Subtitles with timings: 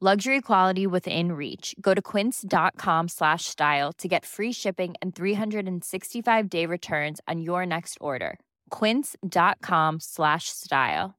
[0.00, 1.74] Luxury quality within reach.
[1.80, 7.66] Go to quince.com slash style to get free shipping and 365 day returns on your
[7.66, 8.38] next order.
[8.70, 11.16] Quince.com slash style.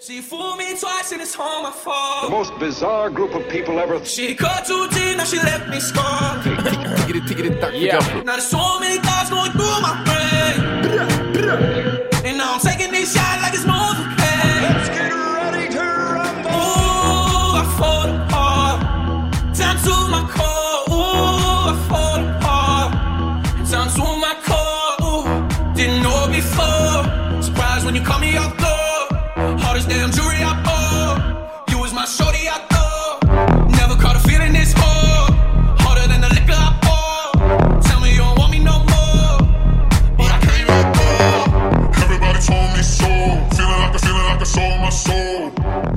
[0.00, 2.24] She fooled me twice and it's all my fault.
[2.24, 4.04] The most bizarre group of people ever.
[4.04, 6.42] She cut too deep, now she left me scarred.
[6.42, 8.24] Tiggeri, tiggeri, tack för gaffel.
[8.24, 10.74] Now there's so many thoughts going through my brain.
[12.26, 13.73] And now I'm taking these shots like it's Novocaine.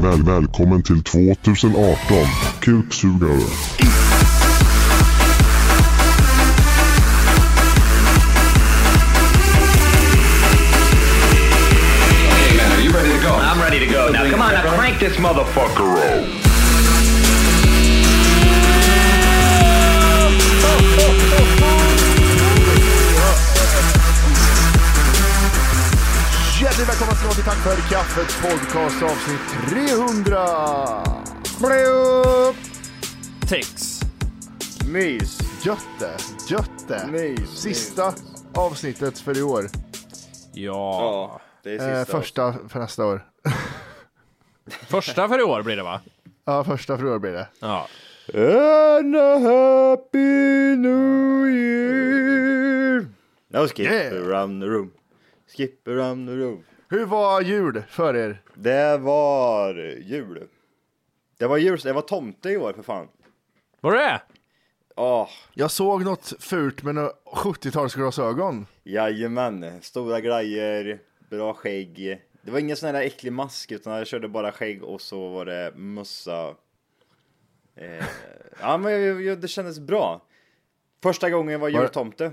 [0.07, 1.97] Väl, välkommen till 2018.
[2.59, 3.31] Kuksugare.
[12.29, 13.33] Hey man, are you ready to go?
[13.33, 14.09] I'm ready to go.
[14.11, 16.46] Now, come on, now crank this motherfucker up.
[27.63, 31.03] För kaffet podcast avsnitt 300.
[31.59, 32.53] Blue.
[33.49, 33.99] Tix.
[34.87, 35.39] Mys.
[35.65, 36.17] Götte.
[36.49, 37.07] Götte.
[37.11, 38.13] Mys, Sista
[38.53, 39.65] avsnittet för i år.
[40.53, 41.01] Ja.
[41.01, 43.25] Ja, det är Eh, första för nästa år.
[44.89, 46.01] Första för i år blir det va?
[46.45, 47.47] Ja, första för i år blir det.
[47.59, 47.87] Ja.
[48.97, 53.07] And a happy new year.
[53.53, 54.27] No, skip Yeah.
[54.27, 54.91] around the room.
[55.57, 56.63] Skip around the room.
[56.89, 58.41] Hur var jul för er?
[58.53, 60.47] Det var jul.
[61.37, 63.07] Det var jul, det var tomte i år för fan.
[63.81, 64.21] Var det det?
[64.95, 68.65] Åh, Jag såg något fult med några 70-talsglasögon.
[68.83, 69.81] jajamän.
[69.81, 70.99] Stora grejer,
[71.29, 72.21] bra skägg.
[72.41, 75.45] Det var ingen sån här äcklig mask utan jag körde bara skägg och så var
[75.45, 76.55] det mössa.
[77.75, 78.05] Eh,
[78.61, 80.21] ja men jag- jag- det kändes bra.
[81.03, 82.31] Första gången jag var Var- jultomte.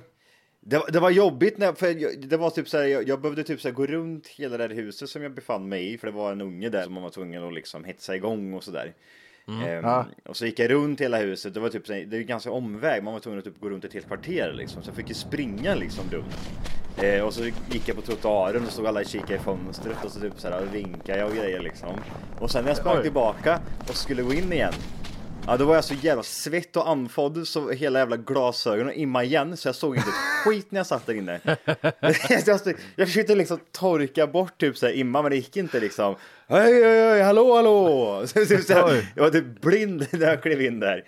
[0.67, 3.21] Det, var- det var jobbigt när, för jag, det var typ så här, jag, jag
[3.21, 5.99] behövde typ så här gå runt hela det här huset som jag befann mig i
[5.99, 8.65] för det var en unge där som man var tvungen att liksom hetsa igång och
[8.65, 8.93] sådär.
[9.49, 10.07] Ehm, Ja.
[10.29, 12.25] Och så gick jag runt hela huset, det var typ så här, det är ju
[12.25, 14.97] ganska omväg, man var tvungen att typ gå runt ett helt kvarter liksom, så jag
[14.97, 16.37] fick ju springa liksom runt.
[17.03, 20.11] Eh, och så gick jag på trottoaren och stod alla och kikade i fönstret och
[20.11, 21.89] så typ så här vinkade jag och grejer liksom.
[22.41, 24.73] Och sen när jag sprang tillbaka och skulle gå in igen
[25.47, 29.57] Ja då var jag så jävla svett och andfådd så hela jävla glasögonen imma igen
[29.57, 31.41] så jag såg inte ett skit när jag satt där inne.
[32.47, 36.15] jag, jag försökte liksom torka bort typ så här imma men det gick inte liksom.
[36.49, 38.23] Hej hej hej hallå hallå!
[38.27, 39.13] Så, typ, så här, Oj.
[39.17, 41.05] jag var typ blind när jag klev in där.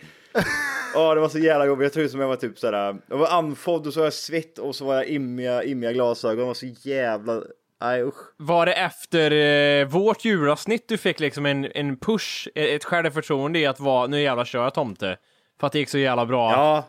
[0.95, 3.29] Ja det var så jävla jobbigt, jag tror som jag var typ såhär, jag var
[3.29, 6.55] andfådd och så var jag svett och så var jag immiga, immiga glasögon, det var
[6.55, 7.43] så jävla,
[7.81, 8.34] nej usch.
[8.37, 13.66] Var det efter eh, vårt julavsnitt du fick liksom en, en push, ett självförtroende i
[13.66, 15.16] att vara, nu jävla kör jag tomte?
[15.60, 16.53] För att det gick så jävla bra.
[16.53, 16.84] Ja,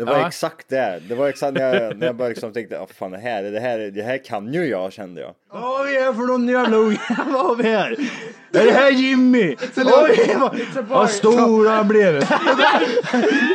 [0.00, 0.26] det var Ja.
[0.26, 1.00] exakt det.
[1.08, 3.60] Det var exakt när jag, när jag bara liksom tänkte, oh, fan det här, det
[3.60, 5.34] här, det här kan ju jag kände jag.
[5.52, 7.00] Vad har vi här för någon jävla unge?
[7.26, 7.96] Vad har vi här?
[8.52, 9.56] Är det här Jimmy?
[9.76, 12.14] Oj, vad, vad stor han blev.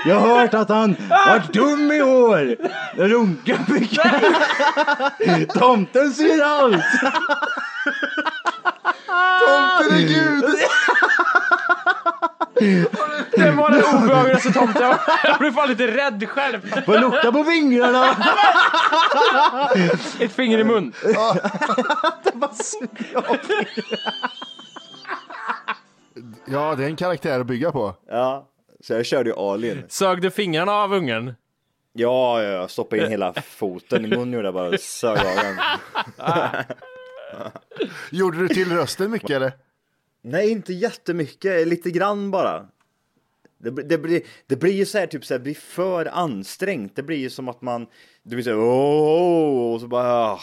[0.05, 2.55] Jag har hört att han varit dum i år.
[2.97, 5.49] Runkar mycket.
[5.59, 6.83] Tomten ser allt.
[9.39, 10.43] Tomten är gud!
[13.35, 16.83] Det var den obehagligaste tomten jag Jag blev fan lite rädd själv.
[16.85, 18.15] Får lukta på fingrarna.
[20.19, 20.93] Ett finger i mun.
[26.45, 27.95] Ja, det är en karaktär att bygga på.
[28.07, 28.49] Ja,
[28.81, 29.83] Så jag körde ju all in.
[29.89, 31.33] Sög du fingrarna av ungen?
[31.93, 35.57] Ja, jag stoppade in hela foten i munnen gjorde jag bara och sög av den.
[38.11, 39.51] Gjorde du till rösten mycket eller?
[40.27, 42.67] Nej, inte jättemycket, lite grann bara.
[43.57, 46.05] Det, blir- det, blir, det blir ju så här, typ så här, det blir för
[46.05, 46.95] ansträngt.
[46.95, 47.87] Det blir ju som att man,
[48.23, 48.57] du blir så här,
[49.73, 50.39] och så bara, ah,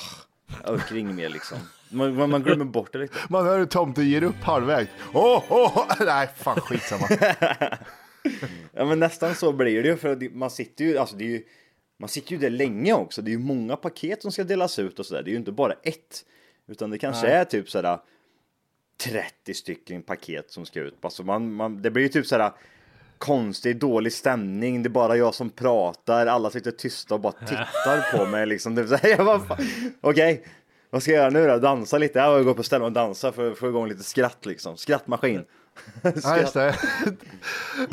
[0.94, 1.58] inget mer liksom.
[1.90, 3.14] Man, man, man glömmer bort det lite.
[3.28, 4.90] Man hör hur tomten ger upp halvvägs.
[5.14, 7.08] Åh, åh, nej fan skitsamma.
[8.72, 11.42] Ja, men nästan så blir det ju, för man sitter ju, alltså det är ju,
[11.98, 13.22] man sitter ju där länge också.
[13.22, 15.22] Det är ju många paket som ska delas ut och sådär.
[15.22, 16.24] Det är ju inte bara ett,
[16.68, 17.98] utan det kanske är typ sådär
[18.96, 20.94] 30 stycken paket som ska ut.
[21.00, 22.52] Alltså man, man, det blir ju typ sådär
[23.18, 24.82] konstig, dålig stämning.
[24.82, 26.26] Det är bara jag som pratar.
[26.26, 28.74] Alla sitter tysta och bara tittar på mig liksom.
[28.74, 29.66] Det är så här, jag bara, fan,
[30.00, 30.44] Okej,
[30.90, 31.58] vad ska jag göra nu då?
[31.58, 32.18] Dansa lite?
[32.18, 34.76] Jag går på ställen och dansa för att få igång lite skratt liksom.
[34.76, 35.44] Skrattmaskin.
[36.02, 36.74] Ja, just det.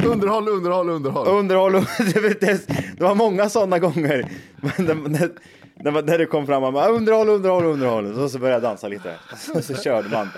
[0.05, 1.27] underhåll, underhåll, underhåll.
[1.27, 1.71] Underhåll,
[2.13, 4.31] det, det, var många sådana gånger.
[4.77, 4.95] När,
[5.91, 8.15] när, när det kom fram, man bara underhåll, underhåll, underhåll.
[8.15, 9.15] Så, så började jag dansa lite.
[9.37, 10.29] Så, så körde man.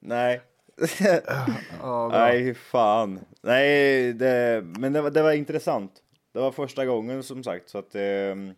[0.00, 0.40] Nej.
[2.12, 3.20] Nej, fan.
[3.42, 5.92] Nej, det, men det, var- det var intressant.
[6.32, 7.68] Det var första gången som sagt.
[7.68, 8.02] Så att, eh,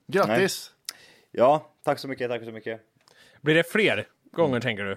[0.07, 0.73] Grattis!
[0.93, 0.99] Nej.
[1.33, 2.81] Ja, tack så mycket, tack så mycket.
[3.41, 4.97] Blir det fler gånger tänker du?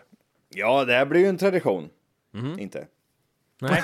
[0.50, 1.90] Ja, det här blir ju en tradition.
[2.60, 2.88] Inte.
[3.70, 3.84] Nej.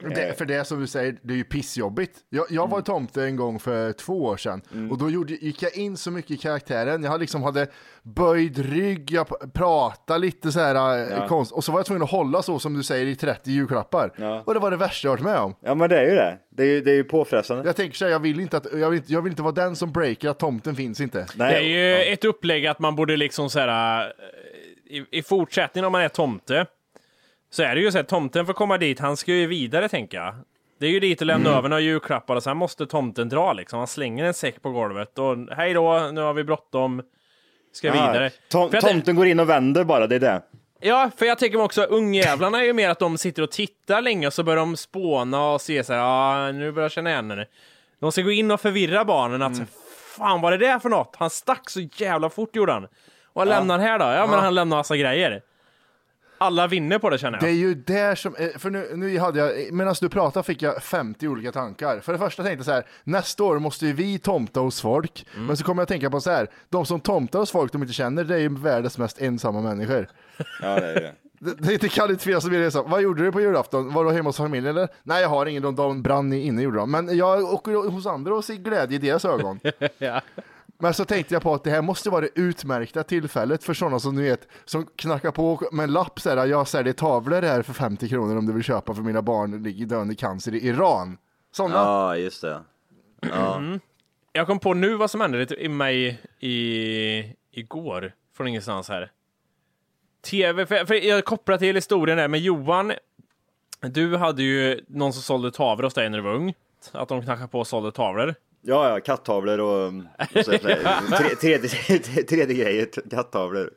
[0.14, 2.18] Det, för det som du säger, det är ju pissjobbigt.
[2.30, 5.76] Jag, jag var tomte en gång för två år sedan och då gjorde, gick jag
[5.76, 7.02] in så mycket i karaktären.
[7.04, 7.66] Jag liksom hade
[8.02, 12.10] böjd rygg, jag pratade lite så här eh, konst och så var jag tvungen att
[12.10, 14.12] hålla så som du säger i 30 julklappar.
[14.16, 14.42] Ja.
[14.46, 15.54] Och det var det värsta jag varit med om.
[15.60, 16.38] Ja, men det är ju det.
[16.50, 17.64] Det är ju, det är ju påfrestande.
[17.66, 19.52] Jag tänker så här, jag vill inte att, jag vill, inte- jag vill inte vara
[19.52, 21.26] den som breaker att tomten finns inte.
[21.34, 25.84] Det är ju ett upplägg att man borde liksom så här, eh, i, i fortsättningen
[25.86, 26.66] om man är tomte,
[27.54, 30.18] så är det ju så här, tomten får komma dit, han ska ju vidare tänker
[30.18, 30.34] jag.
[30.80, 33.78] Det är ju dit och lämna över några julklappar och sen måste tomten dra liksom.
[33.78, 37.02] Han slänger en säck på golvet och hej då, nu har vi bråttom.
[37.72, 38.30] Ska vidare.
[38.48, 40.42] Tom, För jag- tomten går in och vänder bara, det är det.
[40.80, 44.02] Ja, för jag tänker mig också, ungjävlarna är ju mer att de sitter och tittar
[44.02, 47.10] länge och så börjar de spåna och se så här, ja, nu börjar jag känna
[47.10, 47.46] igen henne.
[48.00, 49.66] De ska gå in och förvirra barnen att, Mm.
[50.16, 51.16] fan vad är det där för något?
[51.18, 52.84] Han stack så jävla fort gjorde han.
[52.84, 52.90] Och
[53.32, 54.04] vad lämnar han här då?
[54.04, 55.42] Ja, men han lämnar massa grejer.
[56.44, 57.54] Alla vinner på det känner Det jag.
[57.54, 60.82] är ju där som, eh, för nu, nu hade jag, medan du pratade fick jag
[60.82, 62.00] 50 olika tankar.
[62.00, 65.26] För det första tänkte jag så här, nästa år måste ju vi tomta hos folk.
[65.34, 65.46] Mm.
[65.46, 67.82] Men så kommer jag att tänka på så här, de som tomtar hos folk de
[67.82, 70.08] inte känner, det är ju världens mest ensamma människor.
[70.62, 71.12] Ja, det är det.
[71.38, 72.82] Det, det, det kan inte finnas så mycket så.
[72.82, 73.92] Vad gjorde du på julafton?
[73.92, 74.88] Var du hemma hos familjen eller?
[75.02, 76.90] Nej, jag har ingen, de brann inne gjorde de.
[76.90, 79.60] Men jag åker hos andra och ser glädje i deras ögon.
[79.98, 80.20] Ja.
[80.78, 83.98] Men så tänkte jag på att det här måste vara det utmärkta tillfället för sådana
[84.00, 87.62] som du vet, som knackar på med en lapp så här, jag säljer tavlor här
[87.62, 90.66] för 50 kronor om du vill köpa för mina barn ligger döende i cancer i
[90.66, 91.18] Iran.
[91.52, 91.74] Sådana.
[91.74, 92.60] Ja, just det.
[93.20, 93.62] Ja.
[94.32, 99.10] Jag kom på nu vad som hände i mig i, igår, från ingenstans här.
[100.30, 102.92] TV, för, för jag kopplar till historien där med Johan.
[103.80, 106.54] Du hade ju någon som sålde tavlor hos dig när du var ung.
[106.92, 108.34] Att de knackade på och sålde tavlor.
[108.66, 110.50] Ja, ja, kattavlor och, och så,
[111.18, 111.68] tre, tredje,
[112.22, 113.70] tredje grejer, kattavlor.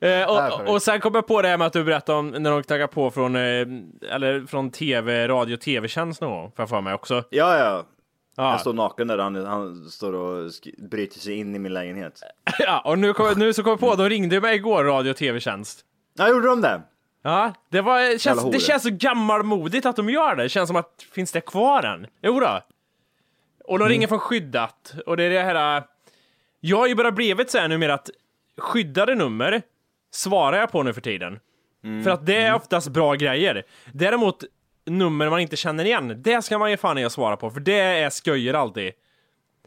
[0.00, 2.50] Eh, och, och sen kom jag på det här med att du berättade om när
[2.50, 3.66] de knackade på från, eh,
[4.10, 7.24] eller från tv, radio, tv-tjänst någon gång, får jag för mig också.
[7.30, 7.86] Ja, ja.
[8.36, 8.50] Ja.
[8.50, 10.50] Jag står naken där, han, han står och
[10.90, 12.20] bryter sig in i min lägenhet.
[12.58, 15.16] Ja, och nu, kom, nu så kom jag på, de ringde mig igår, radio och
[15.16, 15.80] tv-tjänst.
[16.18, 16.82] Ja, gjorde de det?
[17.22, 20.42] Ja, det, var, känns, det känns så gammalmodigt att de gör det.
[20.42, 22.06] Det känns som att, finns det kvar än?
[22.22, 22.60] Jo då.
[23.72, 23.88] Och Mm.
[23.88, 24.94] de ringer från skyddat.
[25.06, 25.76] Och det är det här...
[25.76, 25.84] äh,
[26.60, 28.10] Jag har ju bara blivit så här numera att
[28.58, 29.62] skyddade nummer
[30.10, 31.38] svarar jag på nu för tiden.
[31.84, 32.04] Mm.
[32.04, 33.62] För att det är oftast bra grejer.
[33.92, 34.44] Däremot
[34.86, 37.60] nummer man inte känner igen, det ska man ju fan i att svara på, för
[37.60, 38.92] det är sköjer alltid.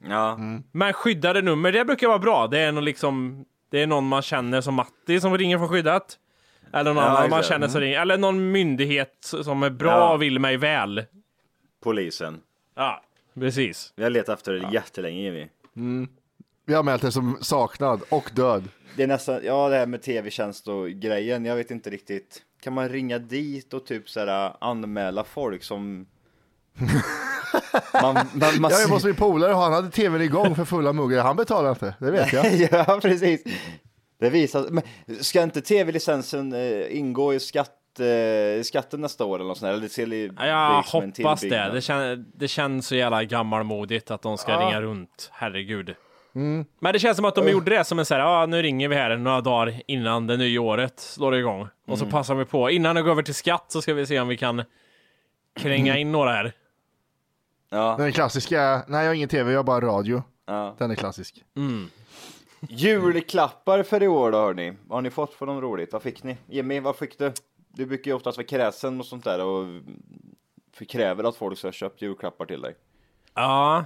[0.09, 0.37] Ja.
[0.71, 2.47] Men skyddade nummer, det brukar vara bra.
[2.47, 6.17] Det är någon liksom, det är någon man känner som Matti som ringer från skyddat.
[6.73, 8.01] Eller någon Ja, annan man känner som ringer.
[8.01, 10.13] Eller någon myndighet som är bra Ja.
[10.13, 11.03] och vill mig väl.
[11.83, 12.41] Polisen.
[12.75, 13.01] Ja,
[13.39, 13.93] precis.
[13.95, 15.47] Vi har letat efter det jättelänge, Jimmy.
[16.65, 18.69] Vi har mält det som saknad och död.
[18.95, 22.41] Det är nästan, ja det här med tv-tjänst och grejen, jag vet inte riktigt.
[22.61, 26.05] Kan man ringa dit och typ såhär anmäla folk som...
[27.93, 30.93] man, man, man, Jag är hos min polare och han hade tvn igång för fulla
[30.93, 31.23] muggar.
[31.23, 32.55] Han betalade inte, det vet jag.
[32.71, 33.43] ja, precis.
[34.19, 34.83] Det visar, men
[35.21, 39.73] ska inte tv-licensen eh, ingå i skatt, eh, skatten nästa år eller något sånt där?
[39.73, 41.69] Eller det ser li- Ja, Jag liksom hoppas det.
[41.73, 45.29] Det, kän, det känns så jävla gammalmodigt att de ska ringa runt.
[45.33, 45.95] Herregud.
[46.35, 46.65] Mm.
[46.79, 48.87] Men det känns som att de gjorde det som en sån här, ja nu ringer
[48.89, 51.61] vi här några dagar innan det nya året slår igång.
[51.61, 51.99] Och Mm.
[51.99, 54.27] så passar vi på, innan det går över till skatt så ska vi se om
[54.27, 54.63] vi kan
[55.59, 56.53] kränga in några här.
[57.69, 60.23] Ja, Den klassiska, nej jag har ingen tv, jag har bara radio.
[60.45, 60.75] ja.
[60.77, 61.43] Den är klassisk.
[62.69, 64.73] Julklappar för i år då hörni.
[64.87, 65.93] Vad har ni fått för något roligt?
[65.93, 66.37] Vad fick ni?
[66.49, 67.33] Jimmy, vad fick du?
[67.75, 69.65] Du brukar ju oftast vara kräsen och sånt där och
[70.73, 72.75] förkräver att folk ska ha köpt julklappar till dig.
[73.33, 73.85] Ja.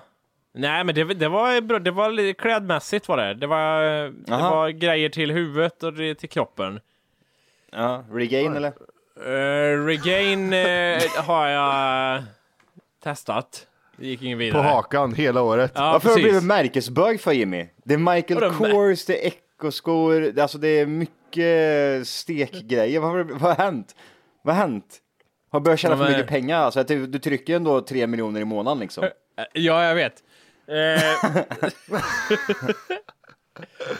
[0.54, 1.80] Nej, men det, det var bra.
[1.80, 3.34] Det var lite klädmässigt var det.
[3.34, 4.56] Det var, det Aha.
[4.56, 6.80] var grejer till huvudet och det- till kroppen.
[7.72, 8.74] Ja, regain eller?
[9.28, 12.24] Uh, regain eh, har jag
[13.04, 13.68] testat.
[13.98, 14.62] Det gick ingen På vidare.
[14.64, 15.72] hakan hela året.
[15.76, 17.68] Ja, Varför har du blivit märkesbög för Jimmy?
[17.84, 21.16] Det är Michael Kors, det är Echo-skor, det- alltså det är mycket
[22.06, 23.00] stekgrejer.
[23.00, 23.96] Vad, vad har hänt?
[24.44, 24.98] Vad har hänt?
[25.52, 26.58] Har börjat tjäna för mycket pengar?
[26.58, 29.04] Alltså, du, du trycker ändå tre miljoner i månaden liksom.
[29.04, 29.10] Eh,
[29.54, 30.14] Ja, jag vet.
[30.68, 31.04] Eh,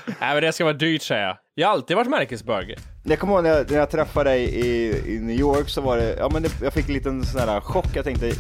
[0.06, 1.38] Nej, men det ska vara dyrt säger jag.
[1.54, 2.76] Jag har alltid varit märkesbög.
[3.04, 5.98] Jag kommer ihåg när jag, när jag träffade dig i, i New York så var
[5.98, 7.86] det, ja men det, jag fick en liten sån här chock.
[7.96, 8.32] Jag tänkte,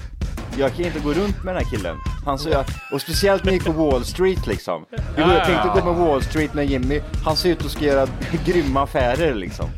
[0.59, 1.97] jag kan inte gå runt med den här killen.
[2.25, 4.85] Han så, och speciellt när jag gick på Wall Street liksom.
[5.17, 7.01] Jag, jag tänkte gå med Wall Street med Jimmy.
[7.25, 8.07] Han ser ut att ska göra
[8.45, 9.69] grymma affärer liksom.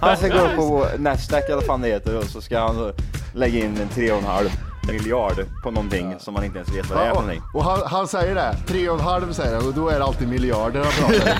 [0.00, 2.92] Han ska gå upp på Nasdaq eller vad fan det heter och så ska han
[3.34, 4.50] lägga in en tre och en halv
[4.92, 7.42] miljard på någonting som man inte ens vet vad det är för någonting.
[7.54, 10.04] och, han, han säger det, tre och en halv säger han och då är det
[10.04, 11.38] alltid miljarder han pratar om.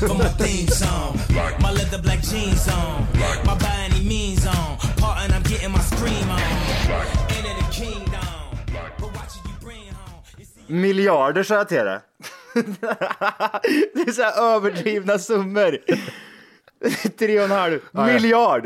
[0.00, 1.18] For my theme song,
[1.58, 3.06] my leather black jeans on,
[3.44, 7.29] my by any means on, part and I'm getting my scream on.
[10.70, 11.98] Miljarder sa jag till dig.
[13.94, 15.78] Det är så här överdrivna summor.
[17.18, 18.06] Tre och en halv ja.
[18.06, 18.62] miljard.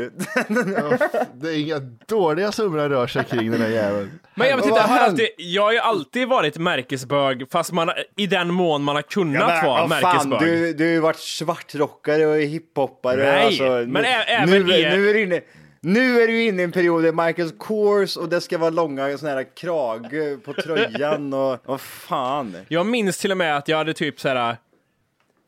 [1.33, 4.19] Det är inga dåliga summor han rör sig kring den här jäveln.
[4.35, 8.27] Men jag, inte, jag, har alltid, jag har ju alltid varit märkesbög, fast man, i
[8.27, 10.39] den mån man har kunnat vara vad fan, märkesbög.
[10.39, 13.17] du, du har ju varit svartrockare och hiphoppare.
[13.31, 15.41] Nej, alltså, men nu, även nu, er- nu, är inne,
[15.85, 19.17] nu är du inne i en period där Michael Kors och det ska vara långa
[19.17, 22.57] såna här krage på tröjan och vad fan.
[22.67, 24.57] Jag minns till och med att jag hade typ så här.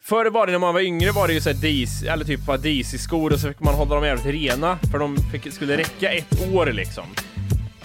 [0.04, 2.46] Förr var det när man var yngre var det ju så här DC, eller typ
[2.46, 6.12] bara DC-skor och så fick man hålla dem jävligt rena för de fick, skulle räcka
[6.12, 7.06] ett år liksom.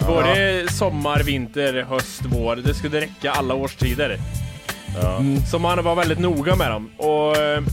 [0.07, 2.55] Både sommar, vinter, höst, vår.
[2.55, 4.17] Det skulle räcka alla årstider.
[5.51, 6.89] Så man var väldigt noga med dem.
[6.97, 7.63] Och eh,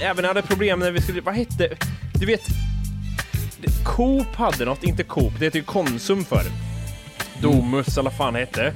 [0.00, 1.68] även hade problem när vi skulle, vad hette,
[2.20, 2.42] du vet,
[3.84, 6.44] Coop hade något, inte Coop, det hette ju Konsum förr.
[7.42, 8.72] Domus eller vad fan hette.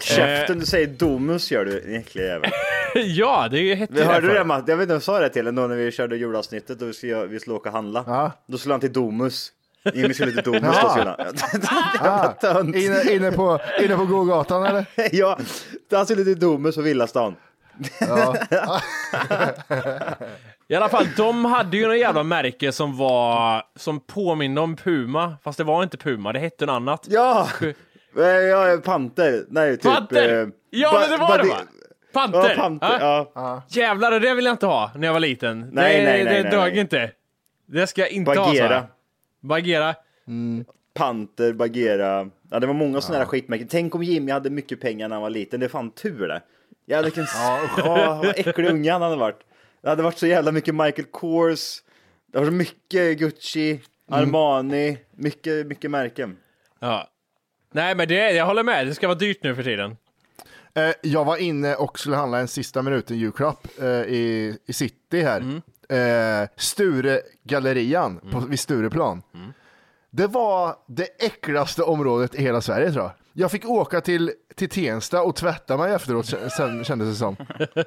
[0.00, 2.50] Käften, du säger Domus gör du, din äckliga jävel.
[2.94, 4.34] Ja, det hette Vi det hörde förr.
[4.34, 6.82] det Matt, jag vet inte om jag sa det till ändå när vi körde julavsnittet
[6.82, 8.04] och vi skulle, vi skulle åka handla.
[8.06, 8.32] Ja.
[8.46, 9.52] Då skulle han till Domus.
[9.94, 11.18] Jimmy skulle till Domus då skulle han.
[12.42, 14.86] Ah, inne, inne på, inne på gågatan eller?
[15.12, 15.38] Ja,
[15.92, 17.34] han skulle till Domus och Villastan.
[18.00, 18.36] Ja.
[20.74, 25.36] I alla fall, de hade ju något jävla märke som var som påminner om Puma,
[25.42, 27.06] fast det var inte Puma, det hette något annat.
[27.10, 27.48] Ja!
[28.16, 29.44] Eh, Ja, Panter.
[29.48, 29.92] Nej, typ...
[29.92, 30.42] Panter!
[30.42, 31.56] eh, Ja, men det var det va?
[32.12, 32.38] Panter!
[32.50, 32.98] Ja, Panter.
[33.00, 33.30] Ja.
[33.34, 33.62] Ja.
[33.68, 35.60] Jävlar, det vill jag inte ha när jag var liten.
[35.72, 36.80] Nej, det nej, nej, det nej, dög nej.
[36.80, 37.10] inte.
[37.66, 38.46] Det ska jag inte ha.
[38.46, 38.68] Bagheera.
[38.68, 38.86] så här.
[39.40, 39.94] Bagheera.
[40.94, 42.30] Panter, Bagheera.
[42.50, 43.68] Ja, det var många sådana här skitmärken.
[43.68, 45.60] Tänk om Jimmy hade mycket pengar när han var liten.
[45.60, 46.42] Det är fan tur det.
[46.86, 47.60] Jävlar vilken ja,
[48.22, 49.40] vad äcklig unge han hade varit.
[49.84, 51.82] Det hade varit så jävla mycket Michael Kors.
[52.32, 56.36] Det var så mycket Gucci, Armani, mycket, mycket märken.
[56.80, 57.08] Ja.
[57.72, 58.86] Nej, men det, jag håller med.
[58.86, 59.96] Det ska vara dyrt nu för tiden.
[60.74, 65.20] Eh, jag var inne och skulle handla en sista minuten julklapp eh, i, i city
[65.20, 65.60] här.
[65.88, 69.22] Eh, Sturegallerian på, vid Stureplan.
[70.10, 73.12] Det var det äckligaste området i hela Sverige tror jag.
[73.36, 76.26] Jag fick åka till, till Tensta och tvätta mig efteråt
[76.56, 77.36] sen, kändes det som.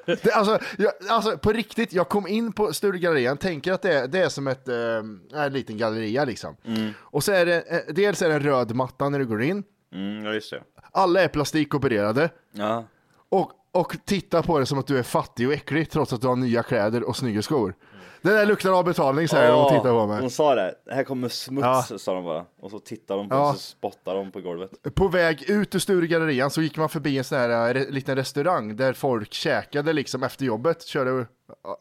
[0.06, 4.08] Det, alltså, jag, alltså på riktigt, jag kom in på Sturegallerian, tänker att det är,
[4.08, 6.56] det är som ett, eh, en liten galleria liksom.
[6.98, 9.64] Och så är det, eh, dels är det en röd matta när du går in.
[9.94, 10.64] Mm, ja, just det.
[10.92, 12.30] Alla är plastikopererade.
[12.52, 12.86] Ja.
[13.30, 16.28] Och, och titta på det som att du är fattig och äcklig trots att du
[16.28, 17.76] har nya kläder och snygga skor.
[18.22, 20.22] Det där luktar av betalning säger de och tittar på mig.
[20.22, 20.76] De sa det.
[20.92, 22.46] Här kommer smuts, sa de bara.
[22.62, 23.50] Och så tittar de på Ja.
[23.50, 24.72] och så spottar de på golvet.
[24.96, 28.16] På väg ut ur Sturegallerian så gick man förbi en sån här eh, re, liten
[28.16, 31.26] restaurang där folk käkade liksom efter jobbet, körde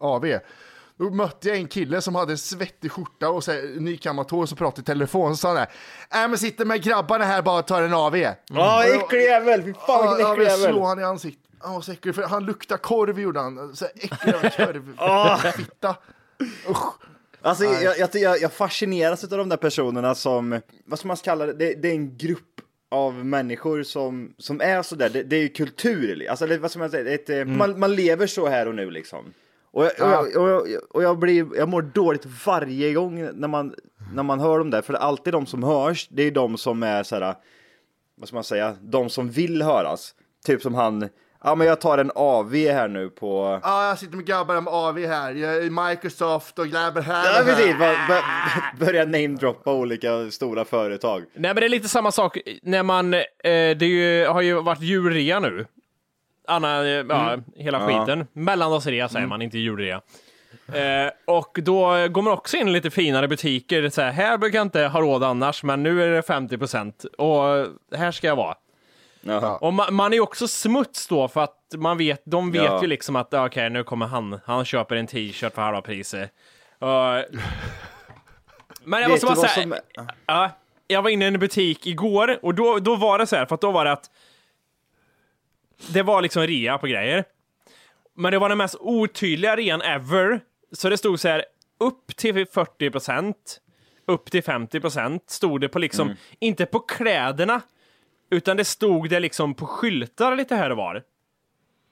[0.00, 0.26] AV.
[0.98, 4.48] Då mötte jag en kille som hade en svettig skjorta och så nykammat hår och
[4.48, 5.58] så pratade i telefon och sa han
[6.24, 8.16] äh men sitter med grabbarna här bara och tar en AV.
[8.48, 9.62] Ja, äcklig jävel!
[9.62, 10.74] Fy fan Ja, vilken jag äcklig vill jävel!
[10.74, 11.42] slå han i ansiktet.
[11.58, 13.76] Han var så äcklig, för han luktar korv gjorde han.
[13.76, 15.38] Så äcklig jävla Ah.
[16.70, 16.94] Usch.
[17.40, 21.46] Alltså jag, jag, jag, jag fascineras av de där personerna som, vad ska man kalla
[21.46, 25.40] det, det, det är en grupp av människor som, som är sådär, det, det är
[25.40, 28.68] ju kultur, alltså det, vad ska man säga, ett, eh, man, man lever så här
[28.68, 29.24] och nu liksom.
[29.70, 33.48] Och jag, och, jag, och, jag, och jag, blir, jag mår dåligt varje gång när
[33.48, 33.74] man,
[34.14, 36.58] när man hör dem där, för det är alltid de som hörs, det är de
[36.58, 37.34] som är så här,
[38.14, 40.14] vad ska man säga, de som vill höras.
[40.46, 41.08] Typ som han,
[41.46, 43.60] ja men jag tar en AV här nu på...
[43.62, 45.32] Ja, jag sitter med grabbar med AV här.
[45.34, 51.22] Jag är Microsoft och grabbar här Ja, precis, bör- bör- börja namedroppa olika stora företag.
[51.34, 54.80] Nej, men det är lite samma sak när man, eh, det ju, har ju varit
[54.80, 55.66] julrea nu.
[56.48, 57.90] Anna, eh, ja, hela Mm.
[57.90, 58.00] Ja.
[58.00, 58.26] skiten.
[58.32, 60.00] Mellandagsrea säger man, inte julrea.
[60.72, 63.88] Eh, och då går man också in i lite finare butiker.
[63.88, 67.04] Så här, här brukar jag inte ha råd annars, men nu är det 50 procent
[67.18, 67.42] och
[67.96, 68.54] här ska jag vara.
[69.26, 69.56] Jaha.
[69.56, 72.82] Och man, man är också smuts då för att man vet, de vet Ja.
[72.82, 76.30] ju liksom att okej, nu kommer han, han köper en t-shirt för halva priset.
[76.78, 77.24] Och-
[78.84, 79.74] men jag måste bara säga, som-
[80.26, 80.50] ja,
[80.86, 83.54] jag var inne i en butik igår och då, då var det så här, för
[83.54, 84.10] att då var det att
[85.92, 87.24] det var liksom rea på grejer.
[88.14, 90.40] Men det var den mest otydliga rean ever.
[90.72, 91.44] Så det stod så här,
[91.80, 93.60] upp till 40 procent,
[94.06, 96.18] upp till 50 procent stod det på liksom, Mm.
[96.38, 97.60] inte på kläderna,
[98.30, 101.02] utan det stod det liksom på skyltar lite här och var.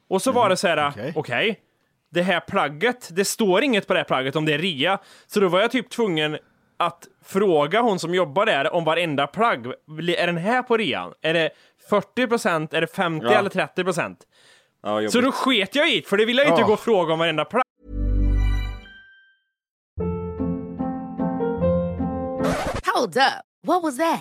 [0.08, 1.60] Och så var det så här, okej, okej.
[2.10, 4.98] det här plagget, det står inget på det här plagget om det är rea.
[5.26, 6.38] Så då var jag typ tvungen
[6.76, 9.66] att fråga hon som jobbar där om varenda plagg.
[9.66, 11.12] Är den här på rean?
[11.22, 11.50] Är det
[11.90, 13.32] 40 procent, är det 50 Ja.
[13.32, 14.18] eller 30 procent?
[14.82, 15.08] Ja.
[15.08, 16.66] Så då sket jag i för det ville jag inte Ja.
[16.66, 17.64] gå och fråga om varenda plagg.
[22.94, 23.42] Hold up.
[23.66, 24.20] What was that?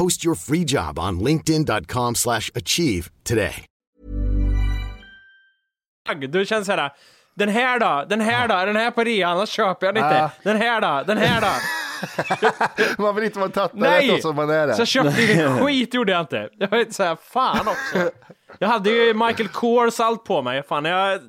[0.00, 3.64] Post your free job on linkedin.com slash achieve today.
[6.28, 6.92] Du känns så här,
[7.36, 10.16] den här då, den här då, den här på rea, annars köper jag den inte.
[10.16, 10.30] Ja.
[10.42, 11.48] Den här då, den här då.
[13.02, 14.22] Man vill inte vara tattare Nej!
[14.22, 14.74] som man är det.
[14.74, 16.48] Så jag köpte ingen skit gjorde jag inte.
[16.58, 18.10] Jag vet så här, fan också.
[18.58, 20.62] Jag hade ju Michael Kors allt på mig.
[20.62, 21.20] Fan, jag...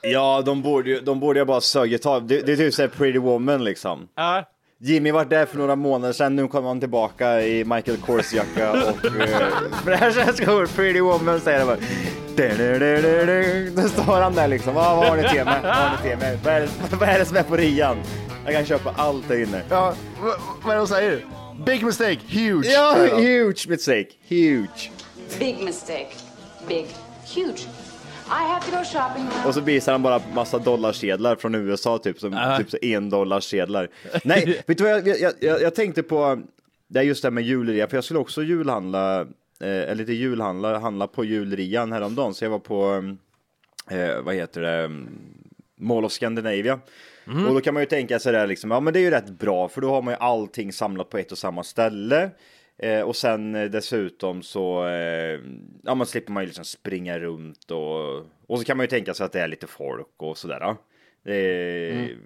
[0.00, 2.26] Ja, de borde ju de borde ju bara sugit av.
[2.26, 4.08] Det, det är typ såhär Pretty Woman liksom.
[4.14, 4.44] Ja.
[4.78, 8.72] Jimmy var där för några månader sedan, nu kommer han tillbaka i Michael Kors jacka
[8.72, 9.48] och eh,
[9.84, 11.76] fräscha skor, Pretty Woman säger det bara.
[13.82, 15.60] Då står han där liksom, vad, vad har ni till mig?
[15.62, 16.38] Vad har ni till mig?
[16.44, 16.68] Vad är, det,
[17.00, 17.96] vad är det som är på rian?
[18.44, 19.62] Jag kan köpa allt där inne.
[19.70, 20.34] Ja, vad,
[20.64, 21.24] vad är det de säger?
[21.66, 22.66] Big mistake, huge.
[22.66, 24.90] Ja, huge mistake, huge.
[25.38, 26.08] Big mistake.
[26.68, 26.86] Big.
[27.34, 27.66] Huge.
[28.26, 29.46] I have to go shopping now.
[29.46, 33.88] Och så visar han bara massa dollarsedlar från USA, typ som typ så en dollarsedlar.
[34.24, 36.42] Nej, vet du vad jag, jag, jag, jag tänkte på,
[36.88, 39.26] det är just det här med julrea, för jag skulle också julhandla, eh,
[39.60, 43.14] eller lite julhandla, handla på julrean häromdagen, så jag var på,
[43.90, 44.90] eh, vad heter det,
[45.76, 46.80] Mall of Scandinavia.
[47.26, 49.30] Och då kan man ju tänka sig där liksom, ja men det är ju rätt
[49.30, 52.30] bra, för då har man ju allting samlat på ett och samma ställe.
[52.78, 55.40] Eh, och sen eh, dessutom så eh,
[55.82, 59.14] ja, man slipper man ju liksom springa runt och, och så kan man ju tänka
[59.14, 60.58] sig att det är lite folk och sådär.
[60.60, 60.76] ja.
[61.22, 62.16] Det är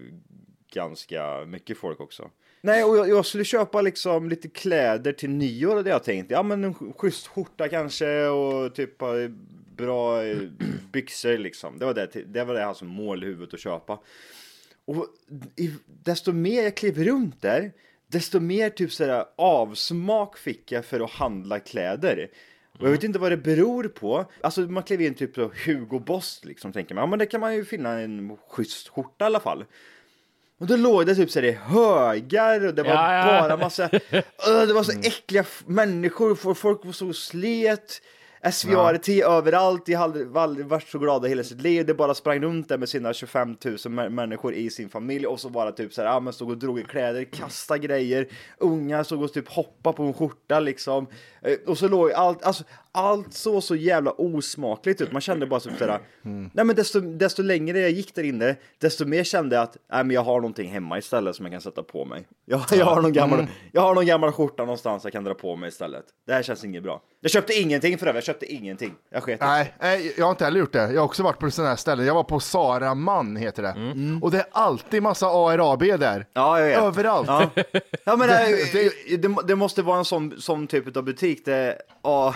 [0.72, 2.30] ganska mycket folk också.
[2.60, 6.34] Nej, och jag, jag skulle köpa liksom lite kläder till nyår det jag tänkte.
[6.34, 9.08] Ja, men en sch- schysst skjorta kanske och typ eh,
[9.76, 10.38] bra eh,
[10.92, 11.78] byxor liksom.
[11.78, 14.00] Det var det, det var det jag hade som mål i huvudet att köpa.
[14.84, 15.06] Och
[15.86, 17.72] desto mer jag klev runt där,
[18.08, 22.28] desto mer typ sådär avsmak fick jag för att handla kläder.
[22.78, 24.24] Och jag vet inte vad det beror på.
[24.40, 27.02] Alltså man klev in typ på Hugo Boss liksom, tänker man.
[27.02, 29.64] Ja men det kan man ju finna en schysst skjorta i alla fall.
[30.58, 33.40] Och då låg det typ så i högar och det var Ja, ja.
[33.48, 38.02] bara massa, Öh, det var så äckliga f- människor, folk var så slet.
[38.52, 41.86] SVRT överallt, jag har aldrig, varit så glada hela sitt liv.
[41.86, 45.40] Det bara sprang runt där med sina 25 000 mä- människor i sin familj och
[45.40, 48.28] så bara typ så här, ja men stod och drog i kläder, kastade grejer.
[48.58, 51.06] Unga stod och typ hoppa på en skjorta liksom.
[51.42, 55.12] Eh, Och så låg allt, alltså allt så så jävla osmakligt ut.
[55.12, 59.04] Man kände bara typ såhär, nej men desto, desto längre jag gick där inne, desto
[59.04, 61.82] mer kände jag att, nej men jag har någonting hemma istället som jag kan sätta
[61.82, 62.26] på mig.
[62.44, 65.56] Jag, jag, har, någon gammal, jag har någon gammal skjorta någonstans jag kan dra på
[65.56, 66.04] mig istället.
[66.26, 67.02] Det här känns inget bra.
[67.20, 68.94] Jag köpte ingenting för det, jag köpte ingenting.
[69.10, 69.40] Jag sket.
[69.40, 70.92] Nej, nej, jag har inte heller gjort det.
[70.92, 72.06] Jag har också varit på sådana här ställen.
[72.06, 73.74] Jag var på Sara Man heter det.
[74.22, 76.26] Och det är alltid massa ARAB där.
[76.32, 76.78] Ja, jag vet.
[76.78, 77.28] Överallt.
[77.28, 77.50] Ja,
[78.04, 81.44] ja men det, det, det måste vara en sån, sån typ av butik.
[81.44, 82.34] Det A,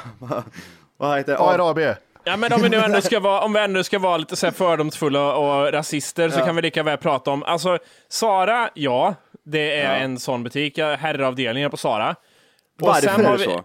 [0.96, 1.38] vad heter det?
[1.38, 1.78] ARAB.
[2.24, 4.46] Ja men om vi nu ändå ska vara, om vi ändå ska vara lite så
[4.46, 6.44] här fördomsfulla och rasister så Ja.
[6.44, 7.78] kan vi lika väl prata om, alltså
[8.08, 9.96] Sara, ja, det är Ja.
[9.96, 12.14] en sån butik, herravdelningen på Sara.
[12.78, 13.62] Varför är det vi, så?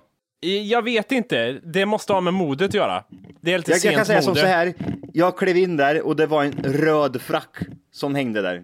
[0.75, 3.03] Jag vet inte, det måste ha med modet att göra.
[3.41, 4.41] Det är lite Jag, jag sent kan säga som mode.
[4.41, 4.73] så här.
[5.13, 7.55] Jag klev in där och det var en röd frack
[7.91, 8.63] som hängde där.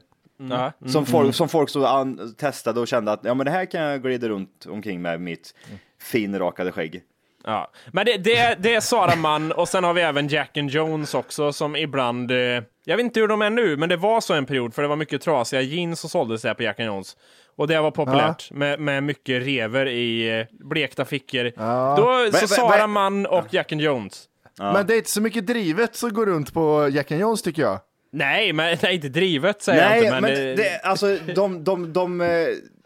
[0.50, 0.72] Ja.
[0.80, 1.06] Som, Mm.
[1.06, 4.02] folk, som folk så an, testade och kände att ja, men det här kan jag
[4.02, 5.54] glida runt omkring med mitt
[6.02, 7.02] finrakade skägg.
[7.46, 10.58] Ja, men det, det, är, det är Sara Mann och sen har vi även Jack
[10.58, 12.38] and Jones också som ibland, eh,
[12.86, 14.88] jag vet inte hur de är nu, men det var så en period för det
[14.88, 17.18] var mycket trasiga jeans som såldes där på Jack and Jones.
[17.56, 21.52] Och det var populärt med, med mycket rever i eh, blekta fickor.
[21.98, 24.24] Då, Men- så men- Sara men- Mann och Jack and Jones.
[24.60, 27.62] Men det är inte så mycket drivet som går runt på Jack and Jones tycker
[27.62, 27.80] jag.
[28.12, 30.22] Nej, men nej, inte drivet säger Nej, jag inte.
[30.22, 32.28] men, Men, det, alltså de, de, de, eh,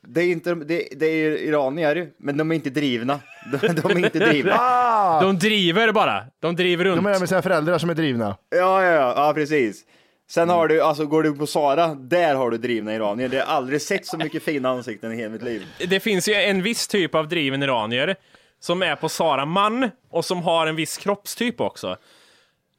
[0.10, 3.20] det är inte, det, det är iranier, men de är inte drivna.
[3.52, 4.56] De, de är inte drivna.
[4.60, 5.22] Ah!
[5.22, 6.24] De driver bara.
[6.40, 6.96] De driver runt.
[6.96, 8.38] De är med sina föräldrar som är drivna.
[8.50, 9.84] Ja, ja, ja, ja precis.
[10.30, 13.30] Sen har du, alltså går du på Sara, där har du drivna iranier.
[13.30, 15.66] Det har aldrig sett så mycket fina ansikten i hela mitt liv.
[15.90, 18.16] det finns ju en viss typ av driven iranier
[18.60, 21.98] som är på Sara Mann och som har en viss kroppstyp också.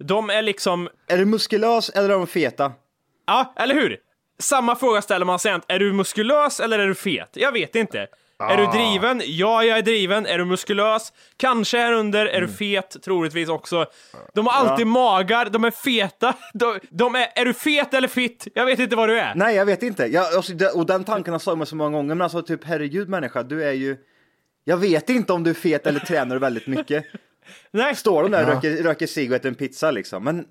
[0.04, 0.88] De är liksom...
[1.08, 2.72] Är du muskulös eller är de feta?
[3.26, 3.96] Ja, eller hur?
[4.38, 5.58] Samma fråga ställer man sig.
[5.68, 7.28] Är du muskulös eller är du fet?
[7.32, 8.06] Jag vet inte.
[8.40, 8.72] Är du Ah.
[8.72, 9.22] driven?
[9.24, 10.26] Ja, jag är driven.
[10.26, 11.12] Är du muskulös?
[11.36, 12.26] Kanske här under.
[12.26, 12.96] Är du fet?
[13.04, 13.86] Troligtvis också.
[14.34, 14.90] De har alltid Ja.
[14.90, 15.44] magar.
[15.50, 16.34] De är feta.
[16.54, 18.48] De, de är, är du fet eller fitt?
[18.54, 19.34] Jag vet inte vad du är.
[19.34, 20.06] Nej, jag vet inte.
[20.06, 23.08] Jag, alltså, och den tanken har slagit mig så många gånger, men alltså typ herregud
[23.08, 23.96] människa, du är ju...
[24.64, 27.04] Jag vet inte om du är fet eller tränar väldigt mycket.
[27.70, 27.96] Nej.
[27.96, 28.54] Står de där och Ja.
[28.56, 30.44] röker, röker cigg och äter en pizza liksom, men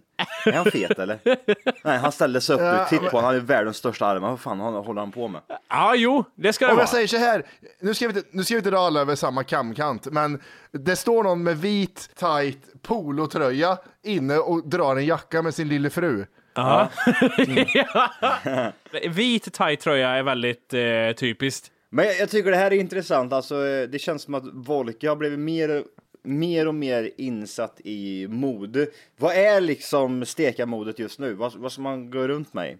[0.45, 1.19] är han fet eller?
[1.83, 4.29] Nej, han ställde sig upp, Ja, titta men- på honom, han är världens största armar,
[4.29, 5.41] vad fan håller han på med?
[5.69, 6.81] Ja, jo, det ska det Om vara.
[6.83, 7.43] jag säger så här,
[7.79, 10.95] nu ska, vi inte, nu ska vi inte dra alla över samma kamkant, men det
[10.95, 16.25] står någon med vit, tight polotröja inne och drar en jacka med sin lille fru.
[16.55, 16.89] Ja.
[19.09, 21.71] Vit tight-tröja är väldigt eh, typiskt.
[21.89, 25.09] Men jag, jag tycker det här är intressant, alltså eh, det känns som att Volke
[25.09, 25.83] har blivit mer,
[26.27, 28.87] mer och mer insatt i mode.
[29.17, 31.33] Vad är liksom steka-modet just nu?
[31.33, 32.71] Vad, vad ska man gå runt med?
[32.71, 32.77] i?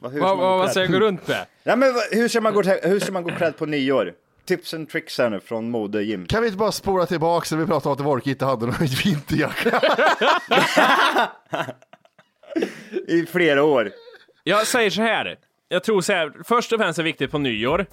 [0.00, 0.70] Vad, hur Vad, ska man vad, gå vad klädd?
[0.70, 1.46] ska jag gå runt med?
[1.62, 4.12] Ja, men vad- hur ska man gå, hur ska man gå klädd på nyår?
[4.44, 6.26] Tips and tricks här nu från Mode Jim.
[6.26, 8.74] Kan vi inte bara spola tillbaka så vi pratar om att Wolke inte hade någon
[9.04, 9.80] vinterjacka?
[13.08, 13.90] I flera år.
[14.44, 15.36] Jag säger så här.
[15.68, 16.32] Jag tror så här.
[16.44, 17.86] Först och främst är det viktigt på nyår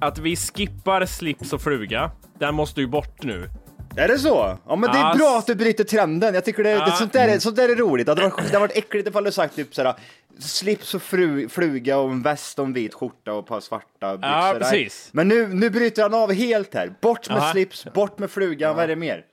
[0.00, 2.10] att vi skippar slips och fluga.
[2.38, 3.48] Den måste ju bort nu.
[3.96, 4.58] Är det så?
[4.66, 6.34] Ja men det är Ja, bra att du bryter trenden.
[6.34, 8.06] Jag tycker det, det, sånt, där är, sånt där är roligt.
[8.06, 9.94] Det hade varit, det hade varit äckligt ifall du sagt typ såhär
[10.38, 14.16] slips och fru, fluga och en väst och en vit skjorta och ett par svarta
[14.16, 14.30] byxor.
[14.30, 15.08] Ja, precis.
[15.12, 16.92] Men nu, nu bryter han av helt här.
[17.00, 17.52] Bort med Ja.
[17.52, 19.24] slips, bort med flugan, vad är det mer?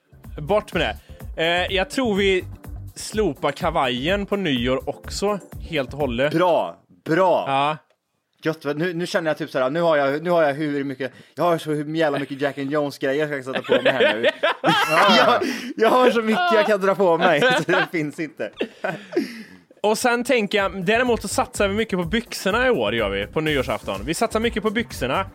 [0.42, 0.96] Bort med
[1.36, 1.44] det.
[1.44, 2.46] Eh, jag tror vi
[2.96, 6.34] slopar kavajen på nyår också, helt och hållet.
[6.34, 7.44] Bra, bra.
[7.48, 7.78] Ja.
[8.44, 11.12] Gött, nu, nu känner jag typ såhär, nu har jag, nu har jag hur mycket,
[11.36, 14.14] jag har så jävla mycket Jack and Jones grejer jag ska sätta på mig här
[14.16, 14.28] nu.
[15.18, 15.44] jag,
[15.78, 18.52] jag har så mycket jag kan dra på mig, så det finns inte.
[19.82, 23.28] Och sen tänker jag, däremot så satsar vi mycket på byxorna i år, gör vi,
[23.28, 24.02] på nyårsafton.
[24.06, 25.26] Vi satsar mycket på byxorna.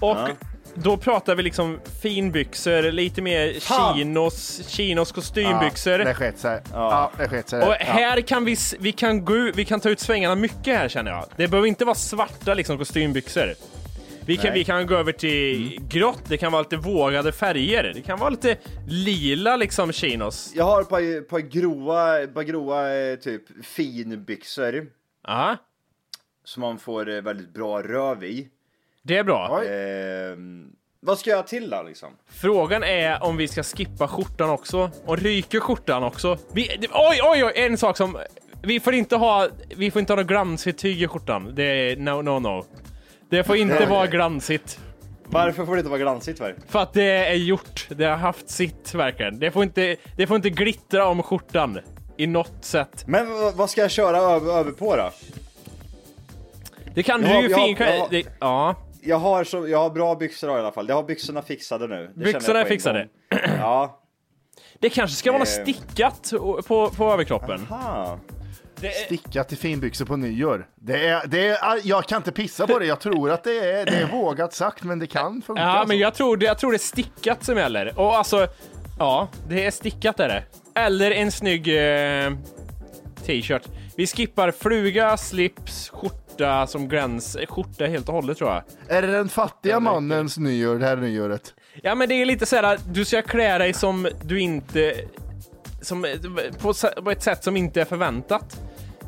[0.00, 0.28] Och Ja.
[0.74, 3.96] Då pratar vi liksom finbyxor, lite mer Fan!
[3.96, 5.98] chinos, chinos kostymbyxor.
[5.98, 6.62] Ja, det sket sig.
[6.72, 7.62] Ja, det sket sig.
[7.62, 7.76] Och Ja.
[7.84, 10.88] här kan vi, s- vi kan gå ut- vi kan ta ut svängarna mycket här
[10.88, 11.24] känner jag.
[11.36, 13.54] Det behöver inte vara svarta liksom kostymbyxor.
[14.26, 14.54] Vi kan, Nej.
[14.54, 17.92] vi kan gå över till grått, det kan vara lite vågade färger.
[17.94, 18.56] Det kan vara lite
[18.88, 20.52] lila liksom chinos.
[20.54, 24.86] Jag har ett par, par grova, par grova eh, typ finbyxor.
[25.26, 25.56] Ja,
[26.44, 28.48] Som man får eh, väldigt bra röv i.
[29.08, 29.62] det är bra.
[29.64, 30.64] Ehm,
[31.00, 32.08] vad ska jag till då liksom?
[32.30, 34.90] Frågan är om vi ska skippa skjortan också.
[35.06, 36.38] Och ryker skjortan också.
[36.52, 37.52] Vi, det- oj, oj, oj!
[37.54, 38.18] En sak som...
[38.62, 41.52] Vi får inte ha, vi får inte ha något glansigt tyg i skjortan.
[41.54, 42.64] Det är no, no, no.
[43.30, 44.78] Det får inte vara glansigt.
[45.24, 46.54] Varför får det inte vara glansigt för?
[46.68, 47.86] För att det är gjort.
[47.88, 49.38] Det har haft sitt verkligen.
[49.38, 51.78] Det får inte, det får inte glittra om skjortan.
[52.16, 53.04] I något sätt.
[53.06, 55.10] Men vad- ska jag köra över, över på då?
[56.94, 57.76] Det kan Jag du ju jag har- fin...
[57.78, 58.74] jag har- det, ja.
[59.08, 60.88] Jag har, så, jag har bra byxor i alla fall.
[60.88, 62.10] Jag har byxorna fixade nu.
[62.16, 62.98] Det Byxorna är fixade.
[63.30, 63.40] gång.
[63.58, 64.00] Ja.
[64.78, 65.46] Det kanske ska vara Eh.
[65.46, 66.32] stickat
[66.66, 67.66] på, på överkroppen.
[67.70, 68.18] Aha.
[69.06, 70.68] Sticka till finbyxor på nyår.
[70.74, 72.86] Det är, det är, jag kan inte pissa på det.
[72.86, 75.62] Jag tror att det är, det är vågat sagt, men det kan funka.
[75.62, 75.88] Ja, alltså.
[75.88, 77.98] men jag tror, det, jag tror det är stickat som gäller.
[77.98, 78.46] Och alltså,
[78.98, 80.42] Ja, det är stickat är det.
[80.80, 82.32] Eller en snygg eh,
[83.26, 83.62] t-shirt.
[83.96, 86.16] Vi skippar fluga, slips, skjorta
[86.68, 87.36] som gläns...
[87.36, 88.62] eh, Skjorta helt och hållet tror jag.
[88.96, 91.54] Är det den fattiga mannens nyår, det här nyåret?
[91.82, 94.94] Ja men det är lite såhär, du ska klä dig som du inte...
[95.82, 96.06] Som,
[96.60, 98.60] på, s- på ett sätt som inte är förväntat.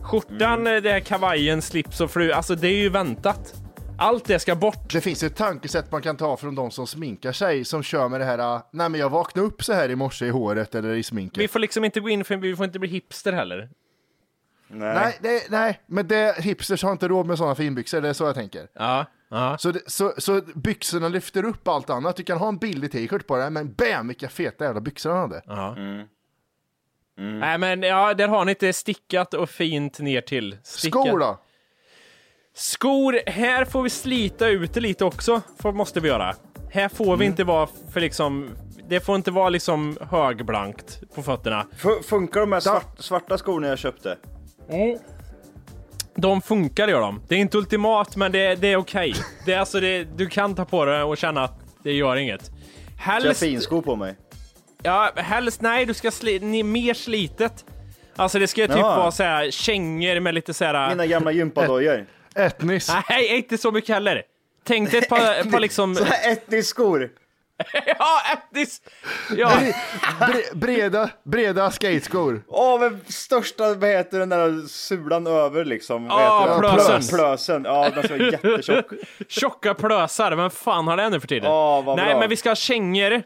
[0.03, 0.83] Skjortan, Mm.
[0.83, 3.55] det här kavajen, slips och fru, alltså det är ju väntat.
[3.99, 4.93] Allt det ska bort.
[4.93, 8.21] Det finns ett tankesätt man kan ta från de som sminkar sig, som kör med
[8.21, 10.95] det här, "Ah, nej men jag vaknade upp så här i morse i håret eller
[10.95, 11.38] i sminket.
[11.38, 13.69] Vi får liksom inte gå in för vi får inte bli hipster heller.
[14.72, 18.24] Nej, det, nej, men det, hipsters har inte råd med sådana finbyxor, det är så
[18.24, 18.68] jag tänker.
[18.74, 19.56] Ja, ja.
[19.59, 22.16] Så, det, så, så byxorna lyfter upp allt annat.
[22.16, 25.18] Du kan ha en billig t-shirt på dig, men bam vilka feta jävla byxor han
[25.20, 25.42] hade.
[25.46, 25.76] Ja.
[27.16, 30.59] Nej men ja, där har ni inte stickat och fint ner till.
[30.62, 31.06] Stickat.
[31.06, 31.38] Skor då?
[32.54, 36.35] Skor, här får vi slita ut det lite också, får, måste vi göra.
[36.72, 38.50] Här får vi inte vara för liksom,
[38.88, 41.66] det får inte vara liksom högblankt på fötterna.
[41.72, 44.18] F- funkar de här svart, svarta skorna jag köpte?
[46.14, 47.22] De funkar gör de.
[47.28, 49.14] Det är inte ultimat, men det, det är okej.
[49.46, 52.44] Det är alltså det, du kan ta på det och känna att det gör inget.
[52.44, 52.52] Så
[52.96, 54.16] jag har Helst, finskor på mig?
[54.83, 57.64] ja, helst nej, du ska sli, ni, mer slitet.
[58.16, 60.88] Alltså det ska typ vara så här kängor med lite så här.
[60.88, 62.06] Mina gamla gympadojor.
[62.35, 62.92] Etnis.
[63.09, 64.22] Nej, inte så mycket heller.
[64.64, 65.94] Tänk dig ett par, par liksom...
[65.94, 67.11] Så här etnisk-skor.
[67.99, 68.83] ja, etnis!
[69.37, 69.53] Ja.
[70.18, 72.42] Bre, breda, breda skateskor.
[72.49, 76.07] Åh, men största, vad heter den där sulan över liksom?
[76.07, 76.61] Ja, den?
[76.61, 77.16] plösen.
[77.18, 78.87] Plösen, ja den ska vara jättetjock.
[79.29, 81.51] Tjocka plösar, vem fan har det nu för tiden?
[81.51, 82.20] Ja, vad Nej, bra.
[82.20, 83.23] men vi ska ha kängor.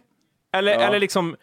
[0.55, 0.81] Eller, Ja.
[0.81, 1.37] eller liksom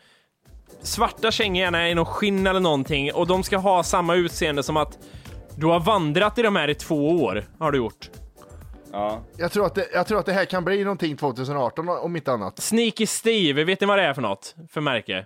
[0.81, 4.77] svarta kängor gärna i någon skinn eller någonting och de ska ha samma utseende som
[4.77, 4.97] att
[5.57, 8.09] du har vandrat i de här i två år, har du gjort.
[8.91, 9.23] Ja.
[9.37, 12.31] Jag tror, att det, jag tror att det här kan bli någonting 2018 om inte
[12.31, 12.59] annat.
[12.59, 14.55] Sneaky Steve, vet ni vad det är för något?
[14.69, 15.25] För märke?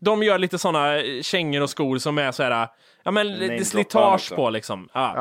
[0.00, 2.68] De gör lite såna kängor och skor som är så här,
[3.02, 4.36] ja men lite Namedroppar slitage också.
[4.36, 4.88] på liksom.
[4.92, 5.12] Ja.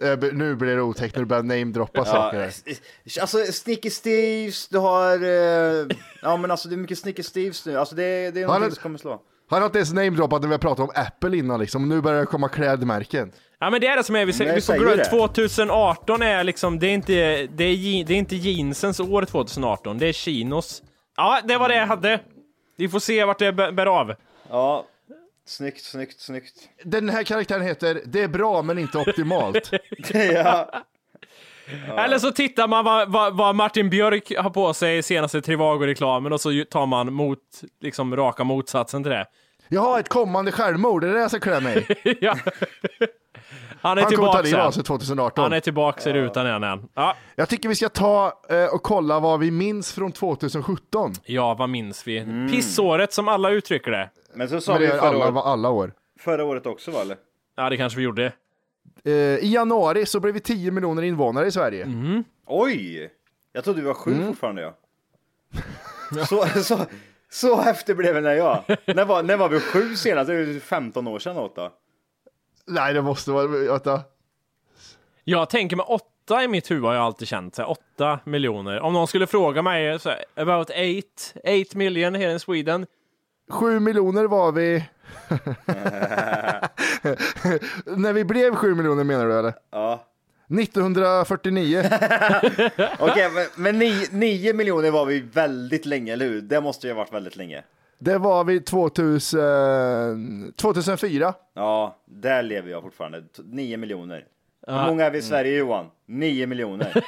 [0.00, 2.38] Ja, eh, nu blir det otäckt när du börjar namedroppa saker.
[2.38, 3.20] Ja, här.
[3.20, 5.24] alltså Snicky Steves, du har...
[5.24, 5.86] Eh,
[6.22, 7.78] ja men alltså det är mycket Snicky Steves nu.
[7.78, 9.22] Alltså det, det är någonting som kommer slå.
[9.52, 11.88] Han har inte ens namedroppat när vi har pratat om Apple innan liksom.
[11.88, 13.32] Nu börjar det komma klädmärken.
[13.60, 15.04] Ja men det är det som är, vi, jag vi får säger glömma det.
[15.04, 17.12] 2018 är liksom, det är inte,
[17.46, 20.82] det är, det är inte jeansens år 2018, det är chinos.
[21.16, 22.20] Ja, det var det jag hade.
[22.76, 24.14] Vi får se vart det bär av.
[24.50, 24.86] Ja,
[25.46, 26.54] snyggt, snyggt, snyggt.
[26.84, 29.70] Den här karaktären heter Det är bra men inte optimalt.
[30.32, 30.82] ja.
[31.98, 36.32] Eller så tittar man vad, vad, vad Martin Björk har på sig i senaste Trivago-reklamen
[36.32, 37.38] och så tar man mot,
[37.80, 39.26] liksom raka motsatsen till det.
[39.72, 41.86] Jag har ett kommande självmord, det är det jag ska klä mig
[42.20, 42.36] ja.
[43.80, 44.72] Han är Han kommer ta tillbaka livet av sen.
[44.72, 45.42] sig 2018.
[45.42, 46.62] Han är tillbaka i rutan igen.
[46.64, 46.88] igen.
[46.94, 47.16] Ja.
[47.36, 51.12] Jag tycker vi ska ta eh, och kolla vad vi minns från 2017.
[51.24, 52.48] ja, vad minns vi?
[52.50, 54.10] Pissåret som alla uttrycker det.
[54.34, 55.92] Men så sa Men vi det är förra, alla, året, alla år.
[56.20, 57.16] förra året också va eller?
[57.56, 58.32] Ja, det kanske vi gjorde.
[59.04, 61.84] Eh, I januari så blev vi 10 miljoner invånare i Sverige.
[61.84, 62.24] Mm.
[62.46, 63.10] Oj!
[63.52, 64.74] Jag trodde vi var sju fortfarande ja.
[66.26, 66.78] så, så,
[67.32, 68.62] så efter blev det när jag.
[68.86, 70.28] När var, när var vi sju senast?
[70.28, 71.72] Det är ju 15 år sedan åt då.
[72.66, 73.46] Nej, det måste vara...
[73.46, 74.00] Vänta.
[75.24, 78.80] Jag tänker med åtta i mitt huvud har jag alltid känt, så här, åtta miljoner.
[78.80, 82.86] Om någon skulle fråga mig, så här, about eight, eight million here in Sweden.
[83.50, 84.84] 7 miljoner var vi...
[87.96, 89.54] När vi blev 7 miljoner menar du eller?
[89.70, 90.11] Ja.
[90.58, 91.78] 1949.
[92.98, 96.40] Okej, men, men nio, nio miljoner var vi väldigt länge, eller hur?
[96.40, 97.62] Det måste ju ha varit väldigt länge.
[97.98, 101.34] Det var vi 2000, 2004.
[101.54, 103.24] Ja, där lever jag fortfarande.
[103.44, 104.24] Nio miljoner.
[104.66, 104.80] Ja.
[104.80, 105.86] Hur många är vi i Sverige Johan?
[106.06, 107.04] Nio miljoner.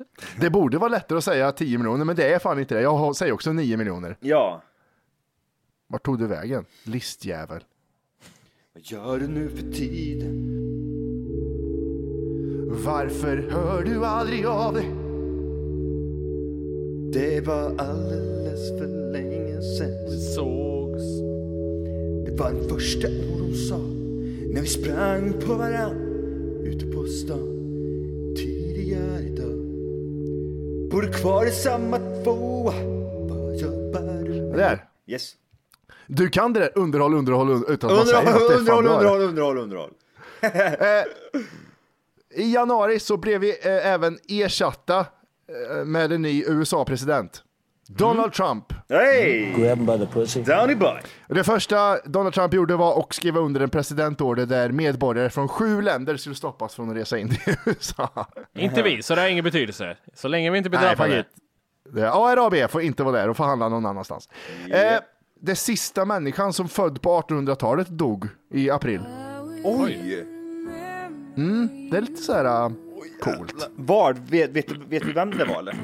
[0.40, 2.80] Det borde vara lättare att säga 10 miljoner, men det är fan inte det.
[2.80, 4.16] Jag säger också 9 miljoner.
[4.20, 4.62] Ja.
[5.86, 6.64] Vart tog du vägen?
[6.84, 7.64] Listjävel.
[8.74, 10.59] Vad gör du nu för tiden?
[12.70, 14.90] Varför hör du aldrig av dig?
[17.12, 21.02] Det var alldeles för länge sen Vi sågs.
[22.26, 23.76] Det var den första ord hon sa
[24.54, 25.96] När vi sprang på varann
[26.64, 27.56] Ute på stan
[28.36, 29.56] Tidigare idag
[30.90, 32.74] Bor du kvar i samma tvåa
[33.28, 34.58] Vad jobbar du med?
[34.58, 34.84] Där.
[35.06, 35.32] Yes
[36.06, 38.64] Du kan det där underhåll, underhåll, un- utan att man säger Underhåll, att det är
[38.66, 39.14] fan underhåll, bra.
[39.16, 39.90] underhåll, underhåll, underhåll
[42.34, 47.42] I januari så blev vi eh, även ersatta eh, med en ny USA-president.
[47.88, 48.72] Donald Trump.
[48.88, 49.52] Hey!
[49.52, 50.42] Grab him by the pussy.
[50.42, 55.30] Downy boy Det första Donald Trump gjorde var att skriva under en presidentorder där medborgare
[55.30, 58.26] från sju länder skulle stoppas från att resa in till USA.
[58.58, 59.96] Inte vi, så det har ingen betydelse.
[60.14, 62.12] Så länge vi inte blir Nej, drabbade.
[62.12, 64.28] ARAB får inte vara där och förhandla någon annanstans.
[64.70, 65.00] Eh,
[65.40, 69.00] det sista människan som född på 1800-talet dog i april.
[69.64, 70.39] Oj!
[71.40, 72.70] Mm, det är lite så här äh,
[73.20, 73.70] coolt.
[73.76, 74.12] Var?
[74.12, 75.76] Vet, vet, vet du vem det var eller?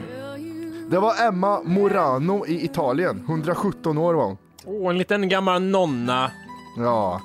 [0.90, 4.38] Det var Emma Morano i Italien, 117 år var hon.
[4.64, 6.30] Åh, en liten gammal nonna.
[6.76, 7.20] Ja.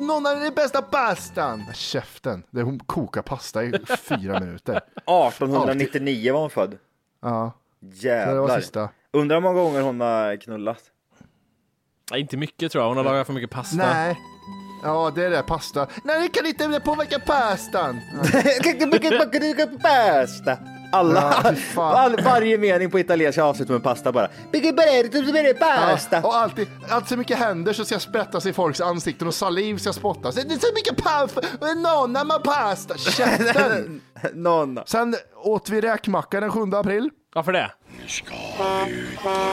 [0.00, 1.62] Någon av den bästa pastan!
[1.74, 3.72] Käften, det hon kokar pasta i
[4.08, 4.76] fyra minuter.
[4.76, 6.78] 1899 var hon född.
[7.22, 7.52] Ja.
[7.80, 8.60] Så det var Jävlar.
[8.60, 8.88] sista.
[9.12, 10.82] Undrar hur många gånger hon har knullat.
[12.10, 12.88] Nej, inte mycket tror jag.
[12.88, 13.76] Hon har lagat för mycket pasta.
[13.76, 14.18] Nej.
[14.82, 15.86] Ja, det är det, pasta.
[16.02, 18.00] Nej, det kan inte påverka pastan.
[19.82, 20.58] Pasta!
[20.92, 24.28] Alla, Ja, all, varje mening på italienska avslutar med pasta bara.
[25.90, 26.16] Pasta!
[26.16, 29.76] Ja, och alltid, allt så mycket händer så ska sprättas i folks ansikten och saliv
[29.78, 30.34] ska spottas.
[30.34, 31.40] Det är så mycket pasta,
[31.76, 32.98] nonna med pasta.
[32.98, 34.00] Käften!
[34.32, 34.82] Nonna.
[34.86, 37.10] Sen åt vi räkmacka den 7 april.
[37.34, 37.70] Varför det?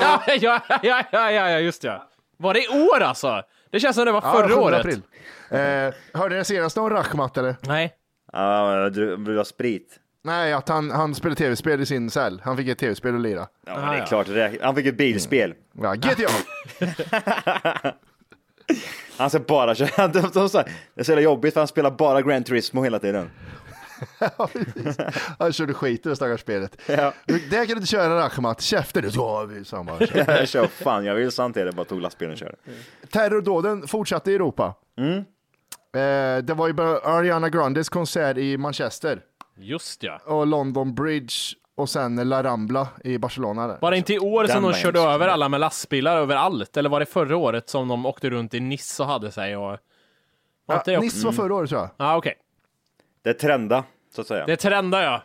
[0.02, 2.10] Ja, ja, ja, ja, ja, ja, just ja.
[2.38, 3.42] Var det i år alltså?
[3.74, 4.80] Det känns som det var förra 7 året.
[4.80, 5.02] april.
[5.50, 7.56] Eh, hörde ni senaste om Rachmat eller?
[7.62, 7.94] Nej.
[8.34, 10.00] Ja, du vill ha sprit.
[10.24, 12.42] Nej, att han, han spelade tv-spel i sin cell.
[12.46, 13.48] Han fick ett tv-spel att lira.
[13.66, 14.28] Ja, men det är klart.
[14.28, 15.54] det är- Han fick ett bilspel.
[15.82, 16.30] Ja, GTA!
[19.18, 20.08] Han ska bara köra.
[20.08, 23.30] Det är så jävla jobbigt för han spelar bara Gran Turismo hela tiden.
[24.20, 24.98] Ja, precis.
[25.40, 26.82] Han körde skit i det stackars spelet.
[26.86, 27.14] Ja.
[27.26, 28.62] Det kan du inte köra Rachmat.
[28.62, 29.12] Käften!
[29.14, 29.98] Ja, vi sa han bara.
[30.40, 32.56] Jag kör fan jag vill sant det bara tog lastbilen och körde.
[33.12, 34.76] Terrordåden fortsatte i Europa.
[34.98, 35.18] Mm.
[35.96, 39.22] Eh, det var ju bara Ariana Grandes konsert i Manchester
[39.58, 40.20] Just ja.
[40.26, 41.34] och London Bridge
[41.76, 43.68] och sen La Rambla i Barcelona.
[43.68, 43.78] Där.
[43.82, 46.78] Var det inte i år som de körde över alla med lastbilar överallt?
[46.78, 49.58] Eller var det förra året som de åkte runt i Nice och hade sig?
[49.58, 49.78] Och...
[50.66, 51.00] Var Ja?
[51.00, 51.90] Nice var förra året tror jag.
[51.98, 52.34] Ja, okej.
[53.24, 53.84] Det är trenda,
[54.16, 54.46] så att säga.
[54.46, 55.24] Det trendar ja.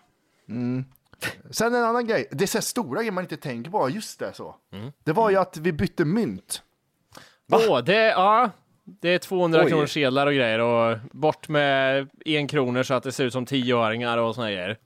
[1.51, 4.19] Sen en annan grej, det är så här stora grejer man inte tänker på, just
[4.19, 4.57] det så.
[4.73, 4.93] Mm.
[5.05, 6.63] Det var ju att vi bytte mynt.
[7.53, 8.51] Åh, det, ja.
[8.85, 9.71] Det är 200 Oj.
[9.71, 13.47] kronor sedlar och grejer och bort med en kronor så att det ser ut som
[13.47, 14.79] tioöringar och såna grejer.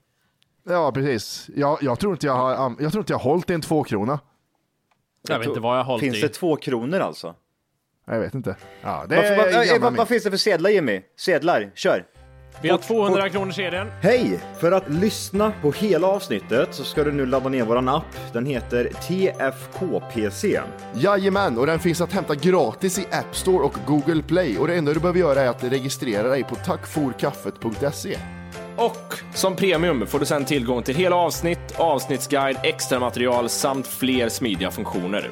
[0.63, 1.49] Ja, precis.
[1.55, 4.19] Jag, jag, tror inte jag, har, jag tror inte jag har hållit i en tvåkrona.
[5.27, 6.21] Jag vet inte vad jag har hållit Finns i.
[6.21, 7.35] det två kronor alltså?
[8.05, 8.55] Jag vet inte.
[8.81, 11.01] Ja, det Varför, är vad, eh, vad, vad finns det för sedlar Jimmy?
[11.17, 12.05] Sedlar, kör!
[12.63, 13.91] Vi har 200 kronor sedeln.
[14.01, 14.39] Hej!
[14.59, 18.33] För att lyssna på hela avsnittet så ska du nu ladda ner våran app.
[18.33, 20.59] Den heter TFKPC.
[20.93, 24.57] Jajamän, och den finns att hämta gratis i App Store och Google Play.
[24.57, 28.17] Och det enda du behöver göra är att registrera dig på tackforkaffet.se.
[28.77, 34.29] Och som premium får du sedan tillgång till hela avsnitt, avsnittsguide, extra material samt fler
[34.29, 35.31] smidiga funktioner.